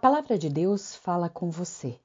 palavra 0.00 0.38
de 0.38 0.48
Deus 0.48 0.96
fala 0.96 1.28
com 1.28 1.50
você. 1.50 2.00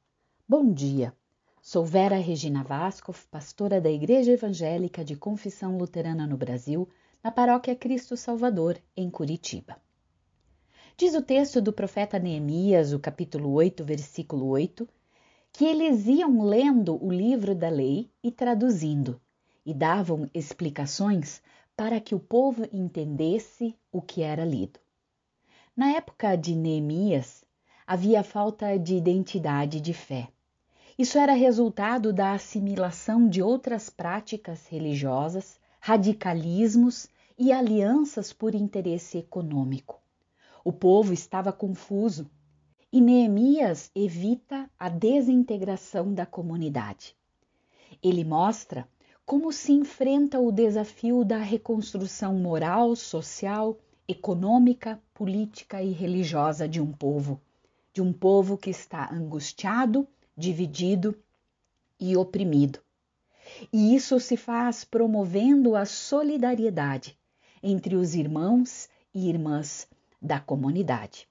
Bom 0.46 0.70
dia. 0.74 1.14
Sou 1.62 1.86
Vera 1.86 2.18
Regina 2.18 2.62
Vasco, 2.62 3.16
pastora 3.32 3.80
da 3.80 3.90
Igreja 3.90 4.34
Evangélica 4.34 5.02
de 5.02 5.16
Confissão 5.16 5.78
Luterana 5.78 6.28
no 6.28 6.36
Brasil, 6.36 6.90
na 7.24 7.32
paróquia 7.32 7.74
Cristo 7.74 8.18
Salvador, 8.18 8.78
em 8.98 9.10
Curitiba. 9.10 9.78
Diz 10.98 11.16
o 11.16 11.22
texto 11.22 11.62
do 11.62 11.72
profeta 11.72 12.20
Neemias, 12.20 12.92
o 12.92 13.00
capítulo 13.00 13.54
8, 13.54 13.86
versículo 13.86 14.48
8, 14.48 14.86
que 15.54 15.64
eles 15.64 16.06
iam 16.06 16.44
lendo 16.44 17.02
o 17.02 17.10
livro 17.10 17.56
da 17.56 17.70
lei 17.70 18.12
e 18.22 18.30
traduzindo, 18.30 19.22
e 19.66 19.74
davam 19.74 20.30
explicações 20.34 21.42
para 21.78 22.02
que 22.02 22.14
o 22.14 22.20
povo 22.20 22.68
entendesse 22.74 23.74
o 23.90 24.02
que 24.02 24.22
era 24.22 24.44
lido. 24.44 24.82
Na 25.78 25.92
época 25.92 26.36
de 26.36 26.56
Neemias, 26.56 27.45
havia 27.88 28.24
falta 28.24 28.78
de 28.80 28.96
identidade 28.96 29.80
de 29.80 29.94
fé. 29.94 30.30
Isso 30.98 31.20
era 31.20 31.34
resultado 31.34 32.12
da 32.12 32.32
assimilação 32.32 33.28
de 33.28 33.44
outras 33.44 33.90
práticas 33.90 34.66
religiosas, 34.68 35.60
radicalismos 35.80 37.08
e 37.38 37.52
alianças 37.52 38.34
por 38.34 38.56
interesse 38.56 39.20
econômico. 39.20 40.02
O 40.64 40.72
povo 40.72 41.14
estava 41.14 41.54
confuso 41.54 42.28
e 42.92 43.00
Neemias 43.00 43.92
evita 43.94 44.68
a 44.80 44.90
desintegração 44.90 46.12
da 46.12 46.26
comunidade. 46.26 47.16
Ele 48.02 48.24
mostra 48.24 48.88
como 49.26 49.52
se 49.52 49.74
enfrenta 49.74 50.40
o 50.40 50.52
desafio 50.52 51.24
da 51.24 51.38
reconstrução 51.38 52.34
moral, 52.36 52.96
social, 52.96 53.78
econômica, 54.08 55.00
política 55.14 55.84
e 55.84 55.92
religiosa 55.92 56.68
de 56.68 56.82
um 56.82 56.92
povo 56.92 57.42
de 57.96 58.02
um 58.02 58.12
povo 58.12 58.58
que 58.58 58.70
está 58.70 59.10
angustiado, 59.10 60.06
dividido 60.36 61.18
e 61.98 62.18
oprimido. 62.18 62.80
E 63.72 63.96
isso 63.96 64.20
se 64.20 64.36
faz 64.36 64.84
promovendo 64.84 65.78
a 65.78 65.86
solidariedade 65.86 67.18
entre 67.64 67.96
os 67.96 68.14
irmãos 68.14 68.90
e 69.14 69.30
irmãs 69.30 69.88
da 70.22 70.42
comunidade. 70.42 71.26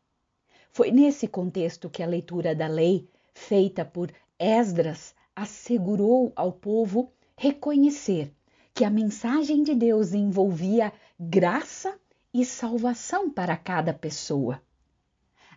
Foi 0.72 0.90
nesse 0.90 1.28
contexto 1.28 1.90
que 1.90 2.02
a 2.02 2.06
leitura 2.06 2.54
da 2.54 2.66
lei, 2.66 3.06
feita 3.34 3.84
por 3.84 4.10
Esdras, 4.38 5.14
assegurou 5.36 6.32
ao 6.34 6.50
povo 6.50 7.12
reconhecer 7.36 8.32
que 8.72 8.86
a 8.86 8.90
mensagem 8.90 9.62
de 9.62 9.74
Deus 9.74 10.14
envolvia 10.14 10.94
graça 11.20 12.00
e 12.32 12.42
salvação 12.42 13.30
para 13.30 13.54
cada 13.54 13.92
pessoa 13.92 14.62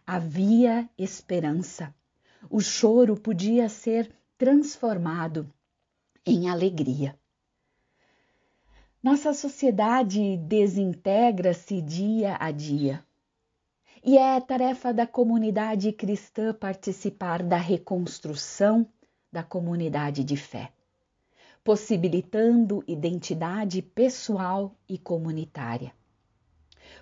havia 0.07 0.89
esperança. 0.97 1.93
O 2.49 2.61
choro 2.61 3.19
podia 3.19 3.67
ser 3.67 4.09
transformado 4.37 5.51
em 6.25 6.49
alegria. 6.49 7.19
Nossa 9.03 9.33
sociedade 9.33 10.37
desintegra-se 10.37 11.81
dia 11.81 12.37
a 12.39 12.51
dia. 12.51 13.03
E 14.01 14.17
é 14.17 14.39
tarefa 14.39 14.93
da 14.93 15.05
comunidade 15.05 15.91
cristã 15.91 16.53
participar 16.53 17.43
da 17.43 17.57
reconstrução 17.57 18.87
da 19.29 19.43
comunidade 19.43 20.23
de 20.23 20.37
fé, 20.37 20.71
possibilitando 21.65 22.81
identidade 22.87 23.81
pessoal 23.81 24.73
e 24.87 24.97
comunitária. 24.97 25.91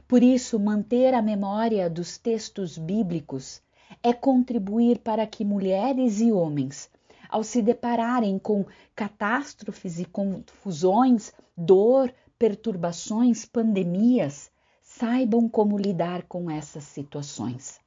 Por 0.08 0.22
isso, 0.22 0.60
manter 0.60 1.16
a 1.16 1.22
memória 1.22 1.90
dos 1.90 2.16
textos 2.16 2.78
bíblicos 2.78 3.60
é 4.04 4.14
contribuir 4.14 5.00
para 5.00 5.26
que 5.26 5.44
mulheres 5.44 6.22
e 6.22 6.32
homens, 6.32 6.92
ao 7.28 7.44
se 7.44 7.60
depararem 7.60 8.38
com 8.38 8.68
catástrofes 8.96 9.98
e 9.98 10.06
confusões, 10.06 11.34
dor, 11.58 12.14
perturbações, 12.38 13.46
pandemias, 13.46 14.52
saibam 14.84 15.50
como 15.50 15.76
lidar 15.76 16.22
com 16.28 16.52
essas 16.52 16.84
situações. 16.84 17.80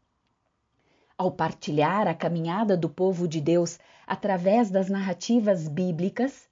Ao 1.17 1.31
partilhar 1.31 2.09
a 2.09 2.15
caminhada 2.15 2.77
do 2.77 2.89
povo 2.89 3.29
de 3.29 3.41
Deus 3.41 3.79
através 4.05 4.73
das 4.73 4.89
narrativas 4.89 5.69
bíblicas, 5.69 6.49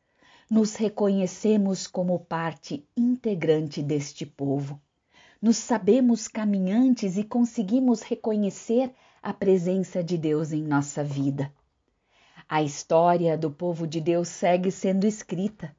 nos 0.48 0.76
reconhecemos 0.76 1.88
como 1.88 2.20
parte 2.20 2.88
integrante 2.96 3.82
deste 3.82 4.24
povo 4.24 4.80
nos 5.46 5.58
sabemos 5.58 6.26
caminhantes 6.26 7.16
e 7.16 7.22
conseguimos 7.22 8.02
reconhecer 8.02 8.92
a 9.22 9.32
presença 9.32 10.02
de 10.02 10.18
Deus 10.18 10.50
em 10.50 10.60
nossa 10.60 11.04
vida. 11.04 11.52
A 12.48 12.64
história 12.64 13.38
do 13.38 13.48
povo 13.48 13.86
de 13.86 14.00
Deus 14.00 14.26
segue 14.26 14.72
sendo 14.72 15.06
escrita 15.06 15.72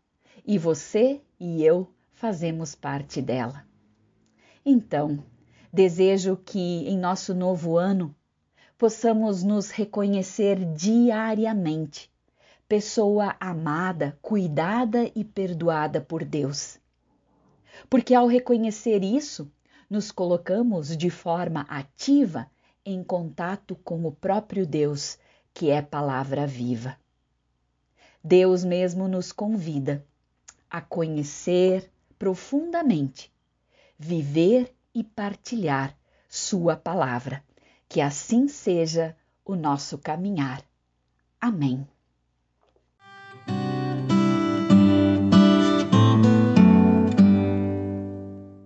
e 0.45 0.57
você 0.57 1.19
e 1.38 1.61
eu 1.66 1.91
fazemos 2.13 2.75
parte 2.75 3.22
dela. 3.22 3.66
Então, 4.66 5.22
desejo 5.73 6.38
que 6.38 6.88
em 6.88 6.97
nosso 6.97 7.35
novo 7.35 7.77
ano 7.77 8.16
possamos 8.77 9.44
nos 9.44 9.69
reconhecer 9.69 10.63
diariamente, 10.63 12.09
pessoa 12.69 13.35
amada, 13.38 14.17
cuidada 14.22 15.11
e 15.13 15.25
perdoada 15.25 16.00
por 16.00 16.23
Deus 16.23 16.79
porque 17.89 18.13
ao 18.13 18.27
reconhecer 18.27 19.03
isso, 19.03 19.51
nos 19.89 20.11
colocamos 20.11 20.95
de 20.95 21.09
forma 21.09 21.61
ativa 21.61 22.49
em 22.85 23.03
contato 23.03 23.75
com 23.75 24.05
o 24.05 24.11
próprio 24.11 24.65
Deus, 24.65 25.17
que 25.53 25.69
é 25.69 25.81
palavra 25.81 26.45
viva. 26.45 26.97
Deus 28.23 28.63
mesmo 28.63 29.07
nos 29.07 29.31
convida 29.31 30.05
a 30.69 30.81
conhecer 30.81 31.89
profundamente, 32.19 33.31
viver 33.97 34.73
e 34.93 35.03
partilhar 35.03 35.95
Sua 36.29 36.75
palavra. 36.75 37.43
Que 37.89 38.01
assim 38.01 38.49
seja 38.49 39.15
o 39.45 39.55
nosso 39.55 39.97
caminhar. 39.97 40.61
Amém. 41.39 41.87